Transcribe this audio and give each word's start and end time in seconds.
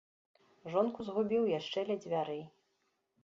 Жонку 0.75 1.05
згубіў 1.09 1.43
яшчэ 1.59 1.79
ля 1.89 1.97
дзвярэй. 2.05 2.43